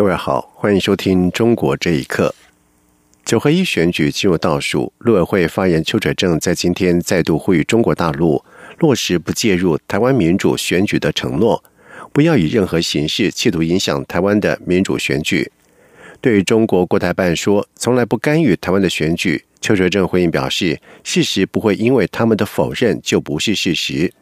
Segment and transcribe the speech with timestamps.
[0.00, 2.34] 各位好，欢迎收听《中国这一刻》。
[3.22, 8.42] 九合一选举进入倒数，陆委会发言人邱垂正在今天再度呼吁中国大陆
[8.78, 11.62] 落实不介入台湾民主选举的承诺，
[12.14, 15.52] 不要以任何形式企图影响台湾的民主选举。
[16.20, 24.12] 对于中国国台办说从来不干预台湾的选举，邱垂正回应表示，事实不会因为他们的否认就不是事实。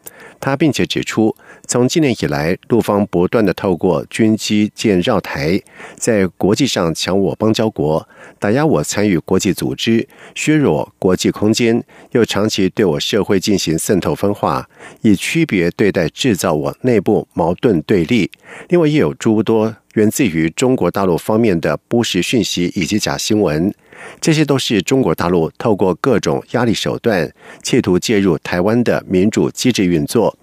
[0.41, 1.35] 他并且指出，
[1.67, 5.61] 从今年以来，陆方不断的透过军机舰绕台，
[5.95, 8.07] 在国际上抢我邦交国，
[8.37, 14.69] 打压我参与国际组织，削弱国际空间，又长期对我社会进行渗透分化，
[15.01, 18.31] 以区别对待，制造我内部矛盾对立。
[18.69, 23.73] 另外，也有诸多源自于中国大陆方面的不实讯息以及假新闻。
[24.21, 30.37] 这些都是中国大陆透过各种压力手段，企图介入台湾的民主机制运作。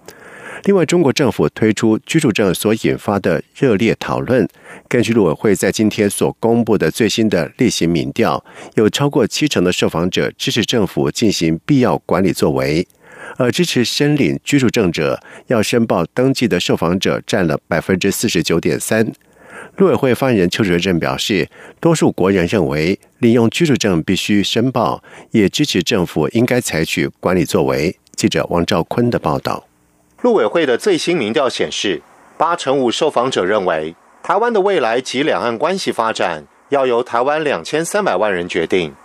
[0.63, 4.47] 另外，中国政府推出居住证所引发的热烈讨论。
[4.87, 8.43] 根据陆委会在今天所公布的最新的例行民调，
[8.75, 12.87] 有超过七成的受访者支持政府进行必要管理作为，
[13.37, 19.11] 而支持申领居住证者要申报登记的受访者占了百分之四十九点三。
[19.75, 27.95] 陆委会发言人邱垂正表示，多数国人认为，利用居住证必须申报，也支持政府应该采取管理作为。
[28.15, 29.67] 记者王兆坤的报道。
[30.21, 32.01] 陆委会的最新民调显示，
[32.37, 38.95] 八成五受访者认为，台湾的未来及两岸关系发展要由台湾两千三百万人决定。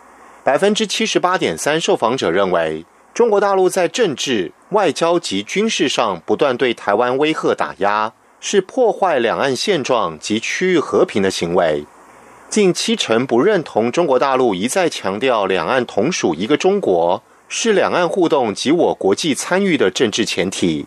[0.42, 8.14] 百分之七十八点三受访者认为，中国大陆在政治、外交及军事上不断对台湾威吓打压。
[8.44, 11.84] 是破坏两岸现状及区域和平的行为。
[12.50, 20.86] 近七成不认同中国大陆一再强调两岸同属一个中国是两岸互动及我国际参与的政治前提。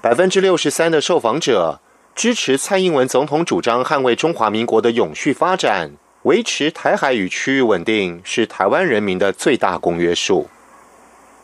[0.00, 1.80] 百分之六十三的受访者
[2.14, 10.46] 支持蔡英文总统主张捍卫中华民国的永续发展，维持台海与区域稳定是台湾人民的最大公约数。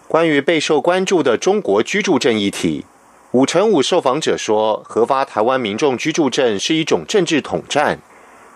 [0.06, 2.84] 关于备受关注的中国居住证议题。
[3.32, 8.00] 五成五受访者说，核发台湾民众居住证是一种政治统战。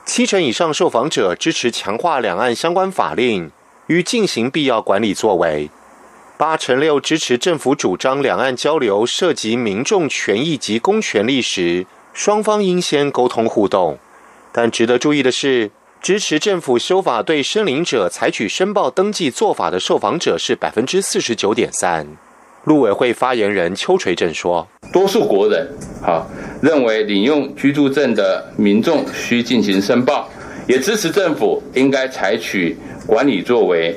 [0.05, 3.53] 七成以上受访者支持强化两岸相关法令
[3.87, 5.71] 与进行必要管理作为。
[6.37, 13.97] 八成六支持政府主张两岸交流涉及民众权益及公权力时，双方应先沟通互动。
[14.51, 15.71] 但值得注意的是，
[16.03, 22.17] 支持政府修法对申领者采取申报登记做法的受访者是百分之四十九点三。
[22.64, 25.69] 陆委会发言人邱垂正说：“多数国人，
[26.00, 26.26] 好
[26.62, 30.30] 认为领用居住证的民众需进行申报，
[30.66, 32.75] 也支持政府应该采取
[33.06, 33.94] 管理作为。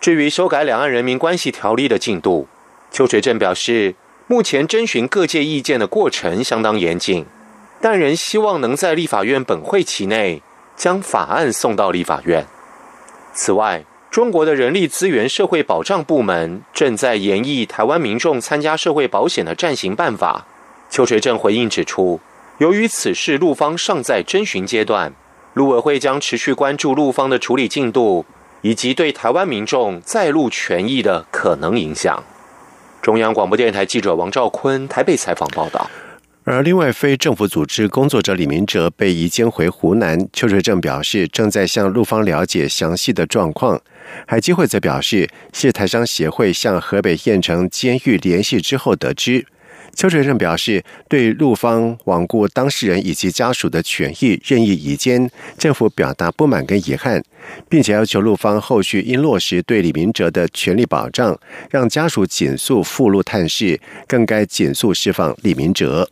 [0.00, 2.48] 至于修改两岸人民关系条例的进度，
[2.90, 3.94] 邱垂正表示，
[4.26, 7.26] 目前征询各界意见的过程相当严谨，
[7.82, 10.42] 但仍希望能在立法院本会期内
[10.74, 12.46] 将法案送到立法院。
[13.34, 20.48] 此外。”中国的人力资源社会保障部门正在研议台湾民众参加社会保险的暂行办法。
[20.90, 22.18] 邱垂正回应指出，
[22.58, 25.12] 由于此事陆方尚在征询阶段，
[25.54, 28.26] 陆委会将持续关注陆方的处理进度
[28.62, 32.24] 以及对台湾民众在陆权益的可能影响。
[33.00, 35.88] 中央广播电台记者王兆坤台北采访报道。
[36.42, 40.26] 而另外，非政府组织工作者李明哲被移监回湖南。
[40.32, 43.80] 邱垂正表示，正在向陆方了解详细的状况。
[44.26, 49.46] 海基会则表示，是台商协会向河北县城监狱联系之后得知。
[49.96, 55.28] 邱垂正表示，对陆方罔顾当事人以及家属的权益，任意移监，
[55.58, 57.20] 政府表达不满跟遗憾，
[57.68, 61.36] 并且要求陆方后续应落实对李明哲的权利保障，
[61.70, 66.08] 让家属紧速赴陆探视，更该紧速释放李明哲。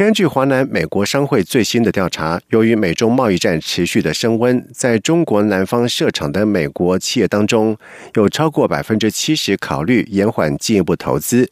[0.00, 7.76] 根据华南美国商会最新的调查，由于美中贸易战持续的升温，在中国南方设厂的美国企业当中，
[8.14, 11.50] 有超过百分之七十考虑延缓进一步投资。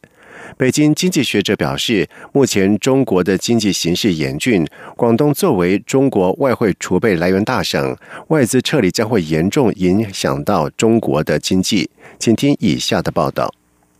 [0.57, 4.65] 北京经济学者表示，目前中国的经济形势严峻，
[4.97, 7.95] 广东作为中国外汇储备来源大省，
[8.29, 11.87] 外资撤离将会严重影响到中国的经济。
[12.17, 13.53] 请听以下的报道。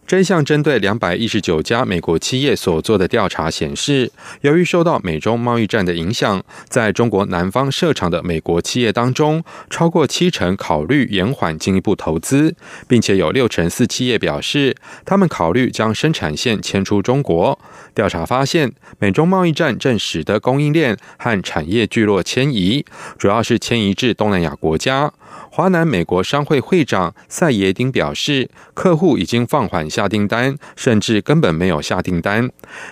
[0.10, 4.12] 真相针对两百一十九家美国企业所做的调查显示，
[4.42, 12.56] 由于受到美中贸易战的影响，在中国南方设厂的美国企业当中，超过七成考虑延缓进一步投资，
[12.88, 14.76] 并且有六成四企业表示，
[15.06, 17.60] 他们考虑将生产线迁出中国。
[17.94, 22.84] 调查发现，美中贸易战正使得供应链和产业聚落迁移，
[23.20, 25.14] 主要是迁移至东南亚国家。
[25.52, 32.50] 华南美国商会会长赛耶丁表示，客户已经放缓下订单，甚至根本没有下订单。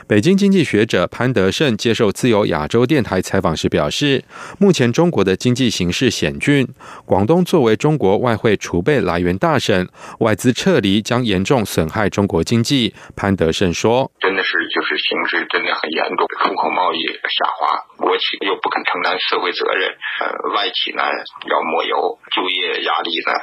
[0.09, 4.25] 北京经济学者潘德胜接受自由亚洲电台采访时表示，
[4.59, 6.67] 目前中国的经济形势险峻，
[7.05, 9.87] 广东作为中国外汇储备来源大省，
[10.19, 12.93] 外资撤离将严重损害中国经济。
[13.15, 16.99] 潘德胜说：“真的是就是形势真的很严重，出口贸易
[17.31, 21.03] 下滑，国企又不肯承担社会责任，呃，外企呢
[21.47, 23.33] 要抹油就。”就业压力呢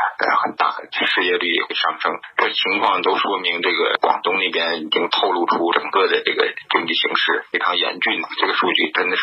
[0.43, 2.11] 很大，失业率也会上升。
[2.39, 8.23] 这情况都说明，这个广东那边已经透露出整个的这个经济形势非常严峻。
[8.41, 9.23] 这个数据真的是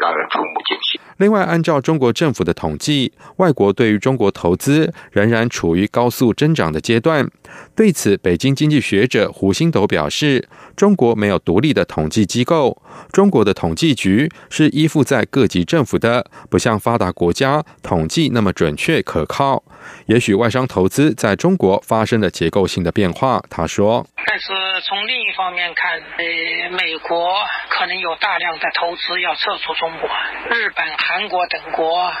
[0.00, 1.00] 让人触目惊心。
[1.18, 7.28] 另外，按照中国政府的统计，外国对于中国投资仍然处于高速增长的阶段。
[7.74, 12.80] 对此，北京经济学者胡星斗表示：“中国没有独立的统计机构，
[13.10, 19.64] 中国的统计局是依附在各级政府的，不像发达国家统计那么准确可靠。
[20.06, 30.10] 也许外商投资在中国发生了结构性的变化。”他说：“但是从另一方面看，呃，美国可能有大量的投资要撤出中国，
[30.50, 32.12] 日本、韩国等国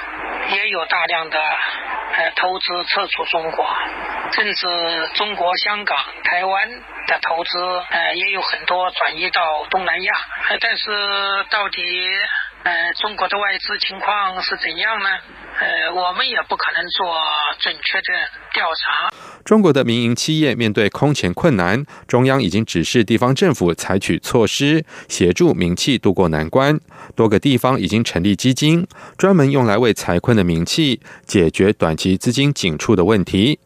[0.52, 1.38] 也有大量的。”
[2.10, 3.68] 呃，投资撤出中国，
[4.32, 6.68] 甚至中国香港、台湾
[7.06, 7.58] 的投资，
[7.90, 10.14] 呃，也有很多转移到东南亚。
[10.58, 10.84] 但是，
[11.50, 11.84] 到底
[12.64, 15.18] 呃，中国的外资情况是怎样呢？
[15.60, 17.14] 呃，我们也不可能做
[17.58, 18.14] 准确的
[18.54, 19.08] 调查。
[19.44, 26.78] 中国的民营企业面对空前困难，中央已经指示地方政府采取措施，协助民企渡过难关。
[27.16, 33.58] 多个地方已经成立基金，专门用来为财困的民企解决短期资金紧促的问题。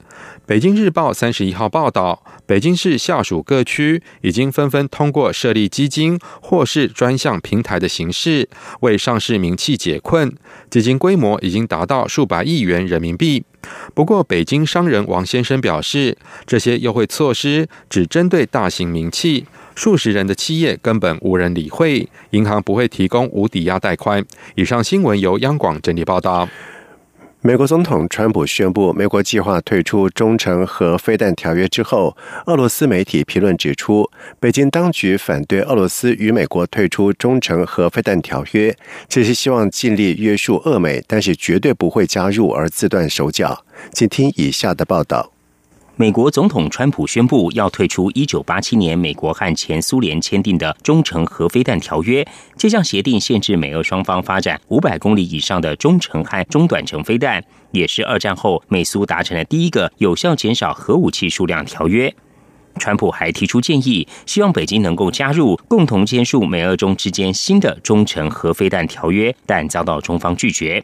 [0.44, 8.48] 北京日报三十一号报道，北京市下属各区已经纷纷通过设立基金或是专项平台的形式，
[8.80, 10.34] 为上市名气解困。
[10.68, 13.44] 基金规模已经达到数百亿元人民币。
[13.94, 19.46] 不过，北京商人王先生表示，这些优惠措施只针对大型名气，
[19.76, 24.24] 数十人的企业根本无人理会，银行不会提供无抵押贷款。
[24.56, 26.48] 以上新闻由央广整理报道。
[27.44, 32.16] 美国总统川普宣布，美国计划退出中程和飞弹条约之后，
[32.46, 34.08] 俄罗斯媒体评论指出，
[34.38, 38.76] 北京当局反对俄罗斯与美国退出中程和飞弹条约，
[39.08, 43.64] 只是希望尽力约束俄美，但是绝对不会加入而自断手脚。
[43.92, 45.31] 请听以下的报道。
[46.02, 52.26] 美国总统川普宣布要退出1987年美国和前苏联签订的中程核飞弹条约。
[52.56, 57.40] 这项协定限制美俄双方发展500公里以上的中程和中短程飞弹，
[57.70, 62.12] 也是二战后美苏达成的第一个有效减少核武器数量条约。
[62.80, 70.82] 川普还提出建议，希望北京能够加入，共同签署美俄中之间新的中程核飞弹条约，但遭到中方拒绝。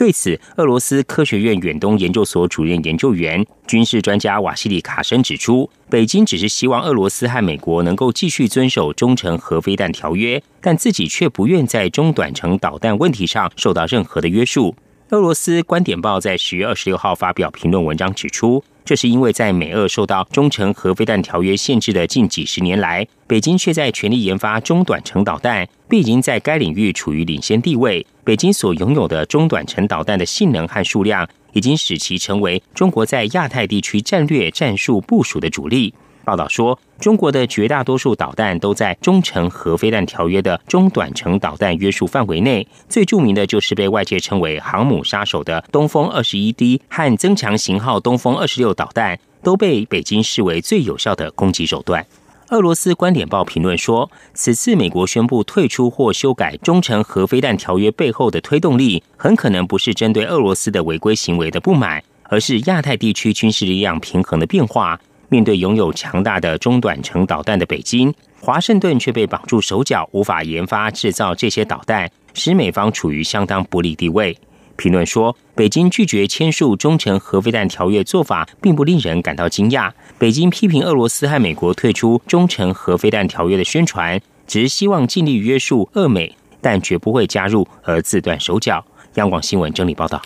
[0.00, 14.74] 对此，俄罗斯科学院远东研究所主任研究员、军事专家瓦西里卡申指出，北京只是希望俄罗斯和美国能够继续遵守中程核飞弹条约，但自己却不愿在中短程导弹问题上受到任何的约束。
[15.10, 28.04] 俄罗斯观点报在十月二十六号发表评论文章指出，这是因为在美俄受到中程核飞弹条约限制的近几十年来，北京却在全力研发中短程导弹，并已经在该领域处于领先地位。
[28.24, 35.94] 北京所拥有的中短程导弹的性能和数量，已经使其成为中国在亚太地区战略战术部署的主力。
[36.30, 42.64] 报道说，中国的绝大多数导弹都在中程核飞弹条约的中短程导弹约束范围内。
[42.88, 52.06] 最著名的就是被外界称为“航母杀手”的东风二十一 D 和增强型号东风二十六导弹，都被北京视为最有效的攻击手段。
[52.50, 65.00] 俄罗斯观点报评论说，此次美国宣布退出或修改中程核飞弹条约背后的推动力，很可能不是针对俄罗斯的违规行为的不满，而是亚太地区军事力量平衡的变化。
[65.30, 74.36] 面对拥有强大的中短程导弹的北京，华盛顿却被绑住手脚，无法研发制造这些导弹，使美方处于相当不利地位。
[74.76, 79.90] 评论说，北京拒绝签署中程核飞弹条约做法并不令人感到惊讶。
[80.18, 88.84] 北京批评俄罗斯和美国退出中程核飞弹条约的宣传，只是希望尽力约束俄美，但绝不会加入而自断手脚。
[89.14, 90.20] 央广新闻整理报道。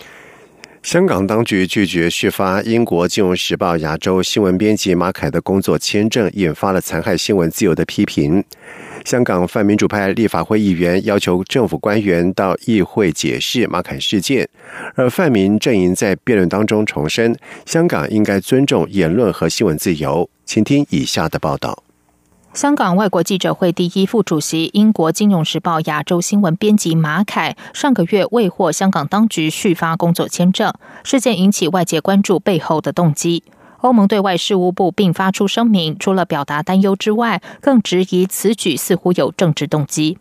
[0.85, 8.43] 香港当局拒绝续发英国《金融时报》亚洲新闻编辑马凯的工作签证，引发了残害新闻自由的批评。
[9.03, 14.47] 香港泛民主派立法会议员要求政府官员到议会解释马凯事件，
[14.93, 20.29] 而泛民阵营在辩论当中重申，香港应该尊重言论和新闻自由。
[20.45, 21.84] 请听以下的报道。
[22.55, 33.43] 香港外国记者会第一副主席、英国《金融时报》亚洲新闻编辑马凯上个月未获香港当局续发工作签证，事件引起外界关注背后的动机。
[33.81, 40.17] 欧盟对外事务部并发出声明，除了表达担忧之外，更质疑此举似乎有政治动机。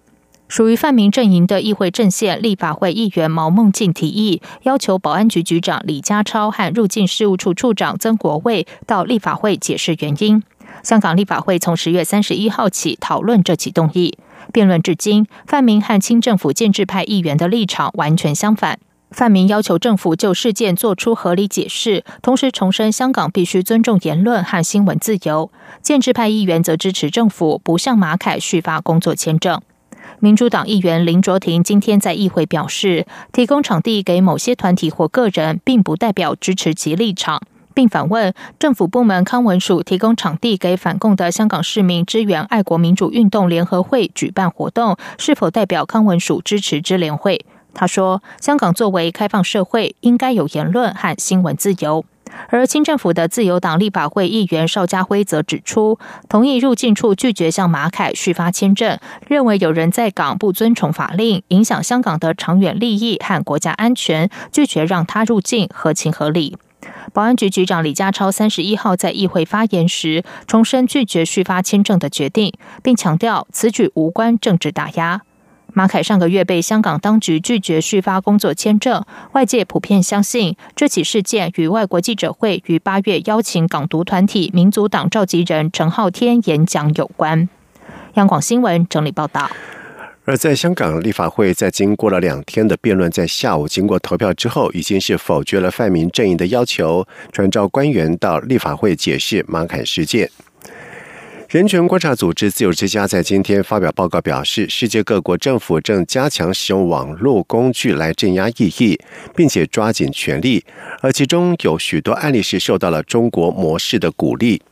[0.49, 10.43] 属于泛民阵营的议会阵线立法会议员毛孟静提议，要求保安局局长李家超和入境事务处处长曾国卫到立法会解释原因。
[10.85, 14.17] 香港立法会从十月三十一号起讨论这起动议，
[14.53, 18.79] 辩论至今，泛民和亲政府建制派议员的立场完全相反。
[19.11, 25.51] 泛民要求政府就事件做出合理解释，同时重申香港必须尊重言论和新闻自由。
[25.81, 29.63] 建制派议员则支持政府不向马凯续发工作签证。
[30.19, 37.41] 民主党议员林卓廷今天在议会表示，提供场地给某些团体或个人，并不代表支持其立场。
[37.75, 47.45] 并反问政府部门康文署提供场地给反共的香港市民支援爱国民主运动联合会举办活动，是否代表康文署支持支联会？
[47.75, 52.05] 他说：“香港作为开放社会，应该有言论和新闻自由。”
[52.49, 66.57] 而清政府的自由党立法会议员邵家辉则指出，同意入境处拒绝向马凯续发签证，认为有人在港不遵从法令，影响香港的长远利益和国家安全，拒绝让他入境合情合理。
[67.13, 75.23] 保安局局长李家超三十一号在议会发言时，重申拒绝续发签证的决定，并强调此举无关政治打压。
[75.77, 87.49] 马凯上个月被香港当局拒绝续发工作签证，外界普遍相信这起事件与外国记者会于八月邀请港独团体民族党召集人陈浩天演讲有关。
[88.15, 89.51] 央广新闻整理报道。
[90.27, 100.31] 而在香港立法会，在经过了两天的辩论，在下午经过投票之后，已经是否决了泛民阵营的要求，传召官员到立法会解释马凯事件。
[101.51, 108.99] 人权观察组织自由之家在今天发表报告表示，世界各国政府正加强使用网络工具来镇压异议，
[109.37, 110.65] 并且抓紧权力，
[111.03, 114.63] 而其中有许多案例是受到了中国模式的鼓励。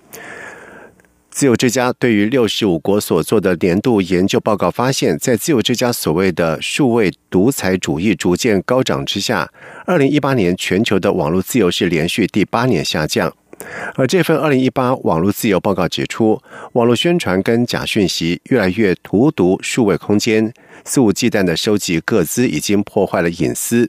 [1.33, 9.51] 自由之家对于六十五国所做的年度研究报告发现，在自由之家所谓的数位独裁主义逐渐高涨之下，
[9.87, 13.35] 二零一八年全球的网络自由是连续第八年下降。
[13.95, 16.39] 而这份二零一八网络自由报告指出，
[16.75, 20.53] 网络宣传跟假讯息越来越荼毒数位空间，
[20.85, 23.89] 肆无忌惮的收集各资，已经破坏了隐私。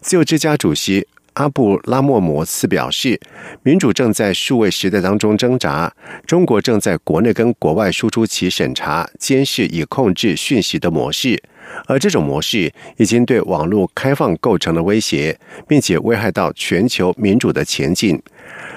[0.00, 1.08] 自由之家主席。
[1.36, 3.20] 阿布拉莫摩斯表示，
[3.62, 5.92] 民主正在数位时代当中挣扎。
[6.26, 11.42] 中国正在国内跟国外输出其审查、监视以控制讯息的模式，
[11.86, 18.20] 而这种模式已经对网络开放构成了威胁，并且危害到全球民主的前进。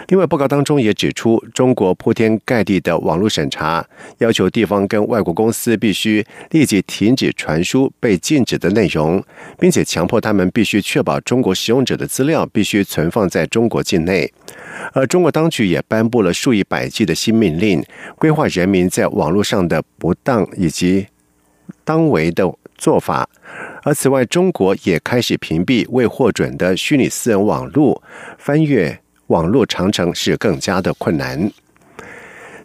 [0.07, 3.85] 另外，报告当中也指出，中国铺天盖地的网络审查，
[4.17, 9.23] 要求地方跟外国公司必须立即停止传输被禁止的内容，
[9.59, 14.31] 并且强迫他们必须确保中国使用者的资料必须存放在中国境内。
[14.93, 17.83] 而中国当局也颁布了数以百计的新命令，
[18.17, 21.05] 规划人民在网络上的不当以及
[21.83, 23.29] 当为的做法。
[23.83, 28.01] 而此外，中国也开始屏蔽未获准的虚拟私人网络
[28.39, 28.99] 翻阅。
[29.27, 31.51] 网络长城是更加的困难。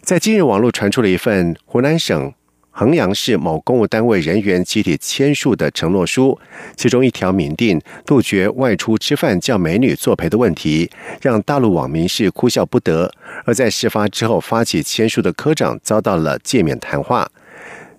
[0.01, 2.33] 在今日，网络传出了一份湖南省
[2.71, 6.39] 衡阳市某公务单位人员集体签署的承诺书，
[6.75, 10.89] 其中一条明定杜绝外出吃饭叫美女作陪的问题，
[11.21, 13.11] 让大陆网民是哭笑不得。
[13.45, 17.29] 而在事发之后，发起签署的科长遭到了诫勉谈话。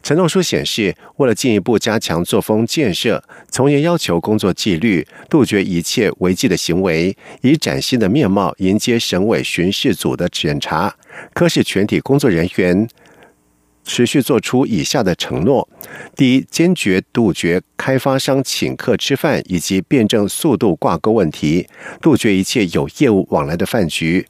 [0.07, 10.95] 承诺书显示，为了进一步加强作风建设，从严要求工作纪律，杜绝一切违纪的行为，以崭新的面貌迎接省委巡视组的检查。
[11.35, 12.87] 科室全体工作人员
[13.83, 15.69] 持续做出以下的承诺：
[16.15, 21.67] 第一，坚决杜绝开发商请客吃饭以及辩证速度挂钩问题，
[22.01, 24.25] 杜绝一切有业务往来的饭局。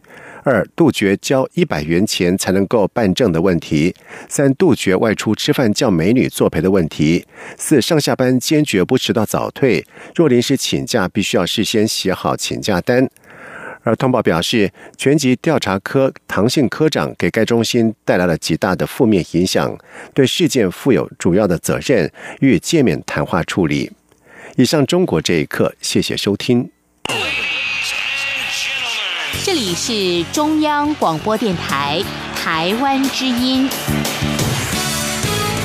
[0.49, 3.93] 二、杜绝交一百元钱才能够办证的问题；
[4.29, 7.21] 三、杜绝外出吃饭叫美女作陪的问题；
[7.59, 9.85] 四、上下班坚决不迟到早退，
[10.15, 13.11] 若临时请假，必须要事先写好请假单。
[13.83, 19.77] 而通报表示，全级调查科唐姓科长给该中心带来了极大的负面影响，
[20.15, 23.91] 对事件负有主要的责任，与界面谈话处理。
[24.55, 26.71] 以上，中国这一刻，谢谢收听。
[29.45, 32.03] 这里是中央广播电台
[32.35, 33.69] 台湾之音。